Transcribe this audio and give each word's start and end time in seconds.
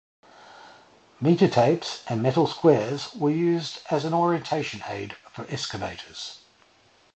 Meter 1.19 1.47
tapes 1.47 2.01
and 2.07 2.23
metal 2.23 2.47
squares 2.47 3.13
were 3.13 3.29
used 3.29 3.81
as 3.91 4.03
an 4.03 4.15
orientation 4.15 4.81
aid 4.89 5.13
for 5.29 5.45
excavators. 5.47 6.39